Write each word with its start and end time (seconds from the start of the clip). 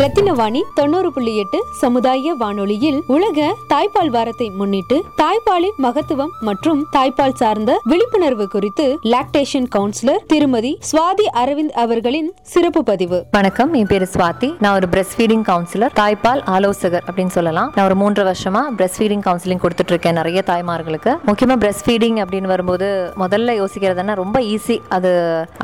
ரத்தினவாணி 0.00 0.60
தொண்ணூறு 0.74 1.12
புள்ளி 1.12 1.32
எட்டு 1.36 1.58
சமுதாய 1.80 2.32
வானொலியில் 2.40 2.98
உலக 3.14 3.44
தாய்ப்பால் 3.70 4.10
வாரத்தை 4.16 4.50
முன்னிட்டு 4.58 4.96
தாய்ப்பாலின் 5.20 5.78
மகத்துவம் 5.84 6.32
மற்றும் 6.48 6.80
தாய்ப்பால் 6.96 7.34
சார்ந்த 7.34 7.78
விழிப்புணர்வு 7.90 8.46
குறித்து 8.48 8.86
லாக்டேஷன் 9.12 9.68
கவுன்சிலர் 9.76 10.20
திருமதி 10.26 10.72
சுவாதி 10.90 11.26
அரவிந்த் 11.42 11.72
அவர்களின் 11.84 12.28
சிறப்பு 12.42 12.82
பதிவு. 12.82 13.20
வணக்கம் 13.30 13.72
என் 13.72 13.86
பேரு 13.92 14.08
சுவாதி. 14.12 14.50
நான் 14.58 14.74
ஒரு 14.74 14.88
பிரஸ்ட் 14.90 15.16
ஃபீடிங் 15.16 15.46
கவுன்சிலர் 15.50 15.94
தாய்ப்பால் 16.00 16.42
ஆலோசகர் 16.56 17.04
அப்படின்னு 17.06 17.34
சொல்லலாம். 17.38 17.72
நான் 17.74 17.84
ஒரு 17.84 17.96
மூன்று 18.02 18.24
வருஷமா 18.30 18.62
பிரஸ்ட் 18.76 18.98
ஃபீடிங் 18.98 19.24
கவுன்சிலிங் 19.28 19.62
கொடுத்துட்டு 19.64 19.94
இருக்கேன் 19.94 20.18
நிறைய 20.20 20.42
தாய்மார்களுக்கு. 20.52 21.14
முக்கியமா 21.30 21.58
பிரஸ்ட் 21.64 21.86
ஃபீடிங் 21.86 22.20
அப்படின்னு 22.24 22.52
வரும்போது 22.54 23.12
முதல்ல 23.24 23.56
யோசிக்கிறதுனா 23.62 24.14
ரொம்ப 24.22 24.40
ஈஸி 24.40 24.78
அது 24.88 25.14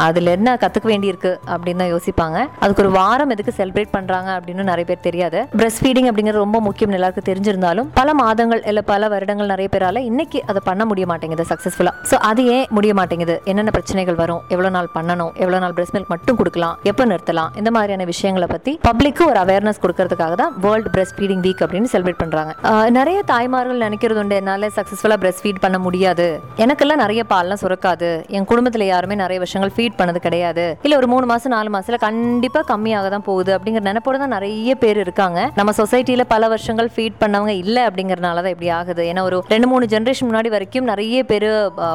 அதுல 0.09 0.37
என்ன 0.39 0.57
கத்துக்க 0.65 0.93
வேண்டியிருக்கு 0.95 1.35
அப்படின்னு 1.53 1.83
தான் 1.85 1.95
யோசிப்பாங்க. 1.95 2.49
அதுக்கு 2.61 2.85
ஒரு 2.87 2.93
வாரம் 2.99 3.31
எதுக்கு 3.31 3.55
செலிப்ரேட் 3.61 3.95
பண்றாங்க 3.99 4.21
அப்படின்னு 4.37 4.65
நிறைய 4.71 4.87
பேர் 4.91 5.03
தெரியாது. 5.09 5.41
பிரஸ்ட் 5.59 5.83
ஃபீடிங் 5.83 6.09
அப்படிங்கிறது 6.11 6.45
ரொம்ப 6.45 6.61
முக்கியம் 6.67 6.97
எல்லாருக்கும் 6.99 7.29
தெரிஞ்சிருந்தாலும் 7.31 7.89
பல 8.01 8.15
மாதங்கள் 8.23 8.63
இல்ல 8.71 8.81
பல 8.93 9.09
வருடங்கள் 9.15 9.51
நிறைய 9.53 9.69
பேரால 9.75 10.03
இன்னைக்கு 10.11 10.41
அதை 10.53 10.63
பண்ண 10.71 10.83
முடிய 10.91 11.07
மாட்டேங்குது 11.13 11.47
சக்சஸ்ஃபுல்லா 11.53 11.95
ஸோ 12.11 12.19
அது 12.31 12.45
ஏன் 12.57 12.67
முடிய 12.77 12.93
மாட்டேங்குது? 13.01 13.37
என்னென்ன 13.51 13.73
பிரச்சனைகள் 13.77 14.19
வரும்? 14.23 14.41
எவ்வளவு 14.55 14.75
நாள் 14.77 14.89
பண்ணணும்? 14.97 15.33
எவ்வளவு 15.43 15.63
நாள் 15.65 15.75
பிரஸ்ட் 15.79 15.95
மில்க் 15.97 16.13
மட்டும் 16.15 16.39
கொடுக்கலாம்? 16.41 16.77
எப்போ 16.91 17.07
நிறுத்தலாம்? 17.13 17.51
இந்த 17.61 17.71
மாதிரியான 17.77 18.07
விஷயங்களை 18.13 18.49
பத்தி 18.55 18.75
பப்ளிக்கு 18.89 19.23
ஒரு 19.31 19.41
அவேர்னஸ் 19.45 19.81
கொடுக்கறதுக்காக 19.85 20.37
தான் 20.43 20.55
வேர்ல்டு 20.67 20.93
பிரஸ்ட் 20.97 21.17
ஃபீடிங் 21.19 21.43
வீக் 21.47 21.63
அப்படின்னு 21.67 21.91
செலிப்ரேட் 21.95 22.21
பண்றாங்க. 22.23 22.53
நிறைய 22.99 23.19
தாய்மார்கள் 23.33 23.85
நினைக்கிறது 23.87 24.21
உண்டு 24.23 24.39
என்னால 24.41 24.71
சக்சஸ்ஃபுல்லா 24.79 25.19
பிரஸ்ட் 25.25 25.43
ஃபீட் 25.45 25.63
பண்ண 25.65 25.79
முடியாது. 25.87 26.27
எனக்கெல்லாம் 26.65 27.03
நிறைய 27.05 27.23
பால்லாம் 27.33 27.61
சுரக்காது. 27.63 28.11
என் 28.37 28.49
குடும்பத்துல 28.51 28.87
யாருமே 28.93 29.15
நிறைய 29.25 29.39
விஷயங்கள் 29.45 29.75
ஃபீட் 29.77 29.99
பண்ணது 30.01 30.21
கிடையாது. 30.27 30.65
இல்ல 30.87 30.97
ஒரு 31.01 31.09
மூணு 31.13 31.27
மாசம் 31.33 31.55
நாலு 31.57 31.71
மாசத்துல 31.77 32.01
கண்டிப்பா 32.07 32.63
கம்மியாக 32.73 33.11
தான் 33.17 33.27
போகுது 33.29 33.51
அப்படிங்கிற 33.57 33.85
கூட 34.13 34.21
தான் 34.23 34.35
நிறைய 34.37 34.71
பேர் 34.85 34.99
இருக்காங்க. 35.03 35.41
நம்ம 35.59 35.71
சொசைட்டில 35.81 36.23
பல 36.33 36.49
வருஷங்கள் 36.53 36.89
ஃபீட் 36.95 37.19
பண்ணவங்க 37.23 37.53
இல்ல 37.65 37.77
அப்படிங்கறதுனால 37.89 38.43
தான் 38.45 38.55
இப்படி 38.55 38.69
ஆகுது. 38.79 39.03
ஏன்னா 39.11 39.23
ஒரு 39.29 39.37
ரெண்டு 39.53 39.67
மூணு 39.71 39.85
ஜென்ரேஷன் 39.93 40.29
முன்னாடி 40.29 40.49
வரைக்கும் 40.55 40.89
நிறைய 40.91 41.19
பேர் 41.31 41.47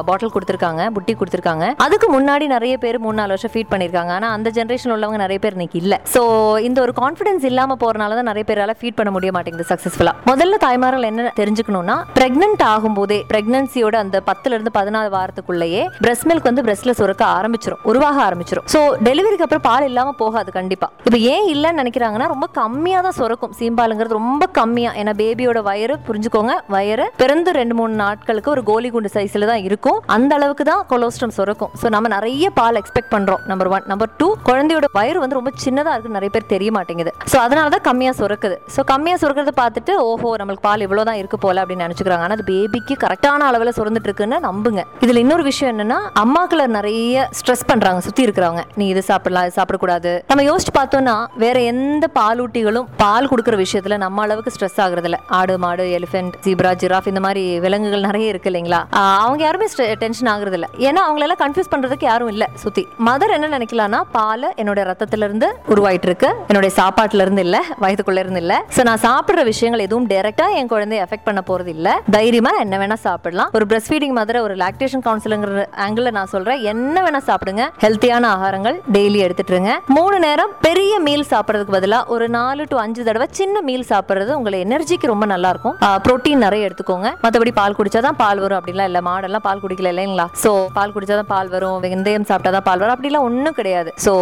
பாட்டில் 0.08 0.32
கொடுத்துருக்காங்க 0.34 0.82
புட்டி 0.96 1.12
கொடுத்துருக்காங்க. 1.20 1.66
அதுக்கு 1.84 2.06
முன்னாடி 2.14 2.46
நிறைய 2.54 2.74
பேர் 2.84 2.98
மூணு 3.04 3.16
நாலு 3.20 3.32
வருஷம் 3.34 3.52
ஃபீட் 3.54 3.70
பண்ணிருக்காங்க 3.72 4.12
ஆனா 4.16 4.30
அந்த 4.36 4.48
ஜென்ரேஷன் 4.56 4.92
உள்ளவங்க 4.94 5.20
நிறைய 5.24 5.40
பேர் 5.44 5.56
இன்னைக்கு 5.58 5.78
இல்ல. 5.82 5.94
சோ 6.14 6.22
இந்த 6.68 6.78
ஒரு 6.86 6.94
கான்ஃபிடன்ஸ் 7.00 7.46
இல்லாம 7.50 7.76
போறனால 7.82 8.16
தான் 8.20 8.28
நிறைய 8.30 8.46
பேரால 8.50 8.74
ஃபீட் 8.80 8.98
பண்ண 9.00 9.12
முடிய 9.16 9.32
மாட்டேங்குது 9.36 9.68
சக்சஸ்ஃபுல்லா 9.72 10.14
முதல்ல 10.30 10.58
தாய்மார்கள் 10.66 11.08
என்ன 11.10 11.32
தெரிஞ்சுக்கணும்னா 11.40 11.96
பிரெக்னன்ட் 12.18 12.64
ஆகும்போதே 12.72 13.20
பிரெக்னன்சியோட 13.32 13.96
அந்த 14.04 14.22
பத்துல 14.30 14.56
இருந்து 14.58 14.74
பதினாலு 14.78 15.10
வாரத்துக்குள்ளேயே 15.16 15.84
பிரஸ்ட் 16.06 16.28
மில்க் 16.30 16.50
வந்து 16.50 16.66
பிரஸ்ட்ல 16.68 16.94
சுரக்க 17.02 17.24
ஆரம்பிச்சிரும் 17.38 17.82
உருவாக 17.92 18.18
ஆரம்பிச்சிரும். 18.28 18.66
சோ 18.74 18.80
டெலிவரிக்கு 19.08 19.46
அப்புறம் 19.46 19.66
பால் 19.70 19.88
இல்லாம 19.90 20.16
போகாது 20.24 20.50
கண்டிப்பா. 20.58 20.86
இப்போ 21.08 21.18
ஏன் 21.34 21.46
இல்லைன்னு 21.54 21.82
நினைக்கிறாங்கன்னா 22.08 22.34
ரொம்ப 22.34 22.46
கம்மியாக 22.60 23.02
தான் 23.06 23.16
சுரக்கும். 23.20 23.52
சீம்பாலுங்கிறது 23.58 24.18
ரொம்ப 24.20 24.44
கம்மியாக 24.58 24.98
ஏன்னா 25.00 25.12
பேபியோட 25.20 25.58
வயிறு 25.68 25.94
புரிஞ்சுக்கோங்க 26.06 26.54
வயிறு 26.74 27.04
பிறந்து 27.20 27.50
ரெண்டு 27.60 27.74
மூணு 27.78 27.94
நாட்களுக்கு 28.02 28.50
ஒரு 28.54 28.62
கோலி 28.70 28.88
குண்டு 28.94 29.10
சைஸில் 29.16 29.48
தான் 29.50 29.62
இருக்கும். 29.68 29.98
அந்த 30.16 30.32
அளவுக்கு 30.38 30.64
தான் 30.70 30.82
கொலோஸ்ட்ரம் 30.92 31.34
சுரக்கும். 31.38 31.72
ஸோ 31.80 31.86
நம்ம 31.94 32.08
நிறைய 32.16 32.46
பால் 32.58 32.78
எக்ஸ்பெக்ட் 32.82 33.12
பண்ணுறோம் 33.14 33.42
நம்பர் 33.50 33.70
ஒன் 33.74 33.86
நம்பர் 33.92 34.12
டூ 34.20 34.28
குழந்தையோட 34.48 34.88
வயிறு 34.98 35.18
வந்து 35.24 35.38
ரொம்ப 35.40 35.52
சின்னதாக 35.64 35.94
இருக்குது 35.96 36.16
நிறைய 36.18 36.32
பேர் 36.36 36.48
தெரிய 36.54 36.70
மாட்டேங்குது. 36.78 37.12
ஸோ 37.32 37.36
அதனால 37.46 37.68
தான் 37.76 37.84
கம்மியாக 37.88 38.16
சுரக்குது. 38.20 38.58
ஸோ 38.76 38.82
கம்மியாக 38.92 39.20
சுரக்கிறத 39.24 39.54
பார்த்துட்டு 39.62 39.94
ஓஹோ 40.08 40.30
நம்மளுக்கு 40.42 40.66
பால் 40.68 40.84
இவ்வளோ 40.86 41.04
தான் 41.10 41.20
இருக்கு 41.22 41.40
போல 41.46 41.62
அப்படின்னு 41.64 41.86
நினச்சிக்கிறாங்க. 41.86 42.24
ஆனால் 42.26 42.38
அது 42.38 42.46
பேபிக்கு 42.52 42.96
கரெக்டான 43.04 43.46
அளவில் 43.50 43.74
சுரந்துட்டு 43.78 44.10
இருக்குன்னு 44.10 44.38
நம்புங்க. 44.48 44.82
இதில் 45.04 45.22
இன்னொரு 45.24 45.46
விஷயம் 45.50 45.72
என்னன்னா 45.74 46.00
அம்மாக்களை 46.24 46.66
நிறைய 46.78 47.28
ஸ்ட்ரெஸ் 47.40 47.66
பண்ணுறாங்க 47.70 48.00
சுற்றி 48.08 48.22
இருக்கிறவங்க. 48.26 48.64
நீ 48.80 48.86
இது 48.94 49.02
சாப்பிடலாம் 49.10 49.46
இது 49.48 49.56
சாப்பிடக்கூடாது. 49.60 50.12
நம்ம 50.30 50.44
யோசிச்சு 50.50 50.74
பார்த்தோம்னா 50.80 51.16
வேற 51.44 51.56
எந்த 51.72 51.97
பாலூட்டிகளும் 52.06 52.86
பால் 52.96 53.28
கொடுக்குற 53.28 53.64
விஷயத்துல 53.64 53.96
நம்ம 53.96 54.22
அளவுக்கு 54.22 54.52
ஸ்ட்ரெஸ் 54.58 54.80
ஆகுறது 54.84 55.14
ஆடு 55.26 55.58
மாடு 55.58 55.98
எலிஃபென்ட் 55.98 56.32
ஜீப்ரா 56.44 56.72
ஜிராஃப் 56.74 57.06
இந்த 57.06 57.20
மாதிரி 57.20 57.58
விலங்குகள் 57.58 58.00
நிறைய 58.00 58.28
இருக்கு 58.28 58.50
இல்லைங்களா? 58.50 58.84
அவங்க 58.90 59.42
யாருமே 59.42 59.66
டென்ஷன் 59.98 60.28
ஆகுறதில்ல. 60.28 60.64
ஏன்னா 60.78 61.00
அவங்களெல்லாம் 61.08 61.40
கன்ஃபியூஸ் 61.44 61.70
பண்றதுக்கு 61.70 62.04
யாரும் 62.04 62.28
இல்ல 62.28 62.48
சுத்தி. 62.54 62.86
மதர் 63.06 63.30
என்ன 63.30 63.58
நினைக்கலாம்னா 63.58 64.00
பால் 64.12 64.54
என்னோட 64.56 64.90
ரத்தத்துல 64.90 65.24
இருந்து 65.28 65.58
உருவாயிட்டு 65.68 66.02
இருக்கு 66.02 66.34
என்னுடைய 66.48 66.76
சாப்பாட்டுல 66.76 67.20
இருந்து 67.20 67.42
இல்ல 67.42 67.62
வயதுக்குள்ள 67.80 68.18
இருந்து 68.18 68.40
இல்ல. 68.40 68.64
சோ 68.76 68.82
நான் 68.82 69.00
சாப்பிடுற 69.02 69.44
விஷயங்கள் 69.44 69.80
எதுவும் 69.80 70.06
டைரக்டா 70.06 70.52
என் 70.52 70.68
குழந்தைய 70.68 71.04
எஃபெக்ட் 71.06 71.24
பண்ண 71.24 71.42
போறது 71.46 71.66
இல்ல. 71.66 72.00
தைரியமா 72.10 72.50
நான் 72.50 72.60
என்ன 72.60 72.86
வேணா 72.86 72.94
சாப்பிடலாம். 72.94 73.50
ஒரு 73.52 73.66
பிரஸ்ட் 73.66 73.90
ஃபீடிங் 73.90 74.16
மதர் 74.18 74.40
ஒரு 74.40 74.56
லாக்டேஷன் 74.56 75.04
கவுன்சிலுங்கிற 75.04 75.66
ஆங்கிள் 75.86 76.10
நான் 76.10 76.26
சொல்றேன். 76.26 76.60
என்ன 76.60 77.02
வேணா 77.02 77.20
சாப்பிடுங்க. 77.26 77.66
ஹெல்த்தியான 77.80 78.30
ஆகாரங்கள் 78.36 78.78
டெய்லி 78.92 79.18
எடுத்துட்டுருங்க 79.26 79.72
மூணு 79.86 80.18
நேரம் 80.18 80.50
பெரிய 80.60 80.98
மீல் 80.98 81.24
சாப்பிடுறதுக்கு 81.30 81.76
பதிலாக 81.78 82.12
ஒரு 82.16 82.28
நாலு 82.36 82.62
டு 82.70 82.76
அஞ்சு 82.84 83.02
தடவை 83.08 83.26
சின்ன 83.40 83.60
மீல் 83.70 83.84
சாப்பிட்றது 83.90 84.30
உங்களை 84.38 84.58
எனர்ஜிக்கு 84.66 85.12
ரொம்ப 85.12 85.24
நல்லா 85.32 85.48
இருக்கும் 85.54 85.76
புரோட்டீன் 86.04 86.42
நிறைய 86.44 86.68
எடுத்துக்கோங்க. 86.68 87.08
மற்றபடி 87.24 87.52
பால் 87.58 87.76
குடிச்சாதான் 87.78 88.16
பால் 88.22 88.40
வரும் 88.44 88.58
அப்படிலாம் 88.58 88.88
இல்லை. 88.90 89.00
மாடெல்லாம் 89.08 89.44
பால் 89.46 89.60
குடிக்கல 89.64 89.90
இல்லைங்களா? 89.92 90.26
ஸோ 90.42 90.50
பால் 90.76 90.92
குடிச்சாதான் 90.94 91.28
பால் 91.32 91.50
வரும். 91.54 91.76
வெந்தயம் 91.84 92.26
சாப்பிட்டாதான் 92.30 92.66
பால் 92.68 92.80
வரும். 92.82 92.94
அப்படிலாம் 92.94 93.26
ஒன்றும் 93.28 93.56
கிடையாது. 93.58 93.90
ஸோ 94.04 94.12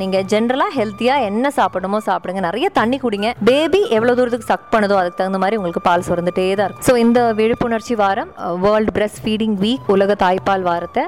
நீங்கள் 0.00 0.24
ஜென்ரலாக 0.32 0.74
ஹெல்த்தியாக 0.78 1.26
என்ன 1.30 1.50
சாப்பிடணுமோ 1.58 2.00
சாப்பிடுங்க. 2.08 2.42
நிறைய 2.48 2.68
தண்ணி 2.78 2.98
குடிங்க. 3.04 3.30
பேபி 3.48 3.80
எவ்வளோ 3.98 4.14
தூரத்துக்கு 4.20 4.50
சக் 4.52 4.66
பண்ணுதோ 4.74 4.96
அதுக்கு 5.02 5.18
தகுந்த 5.20 5.40
மாதிரி 5.44 5.58
உங்களுக்கு 5.60 5.82
பால் 5.88 6.06
சுரந்துட்டே 6.08 6.46
தான் 6.60 6.66
இருக்கும். 6.68 6.86
ஸோ 6.88 6.94
இந்த 7.04 7.20
விழிப்புணர்ச்சி 7.40 7.96
வாரம் 8.02 8.32
வேர்ல்டு 8.64 8.94
பிரஸ்ட் 8.98 9.22
ஃபீடிங் 9.26 9.56
வீக் 9.64 9.92
உலக 9.96 10.16
தாய்ப்பால் 10.24 10.66
வாரத்தை 10.70 11.04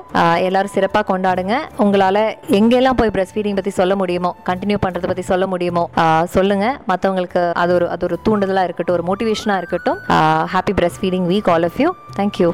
எல்லாரும் 0.48 0.74
சிறப்பாக 0.76 1.06
கொண்டாடுங்க. 1.12 1.56
உங்களால் 1.86 2.22
எங்கெல்லாம் 2.60 3.00
போய் 3.02 3.14
பிரஸ்ட் 3.16 3.36
ஃபீடிங் 3.36 3.58
பற்றி 3.60 3.74
சொல்ல 3.80 3.96
முடியுமோ 4.02 4.32
கண்டினியூ 4.50 4.80
பண்ணுறதை 4.86 5.08
பற்றி 5.12 5.26
சொல்ல 5.32 5.46
முடியுமோ 5.54 5.77
ஆஹ், 5.96 6.24
சொல்லுங்க. 6.24 6.66
மற்றவங்களுக்கு 6.88 7.52
அது 7.52 7.74
ஒரு 7.74 7.88
அது 7.88 8.04
ஒரு 8.04 8.18
தூண்டுதலாக 8.24 8.64
இருக்கட்டும் 8.64 8.96
ஒரு 8.98 9.06
மோட்டிவேஷனாக 9.08 9.56
இருக்கட்டும். 9.56 10.00
Happy 10.54 10.74
breast 10.78 11.00
feeding 11.00 11.28
week 11.28 11.50
all 11.50 11.62
of 11.62 11.80
you 11.80 11.90
thank you 12.16 12.50